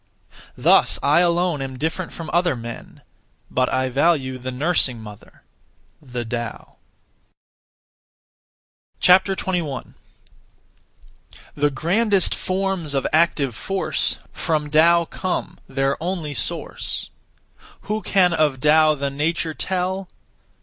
[0.57, 3.03] (Thus) I alone am different from other men,
[3.51, 5.43] but I value the nursing mother
[6.01, 6.77] (the Tao).
[8.99, 9.93] 21.
[11.53, 17.11] The grandest forms of active force From Tao come, their only source.
[17.81, 20.09] Who can of Tao the nature tell?